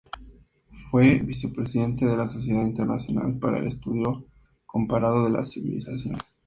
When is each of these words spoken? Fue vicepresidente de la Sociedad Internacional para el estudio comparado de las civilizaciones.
Fue 0.89 1.19
vicepresidente 1.19 2.05
de 2.07 2.17
la 2.17 2.27
Sociedad 2.27 2.63
Internacional 2.63 3.37
para 3.37 3.59
el 3.59 3.67
estudio 3.67 4.25
comparado 4.65 5.25
de 5.25 5.29
las 5.29 5.51
civilizaciones. 5.51 6.23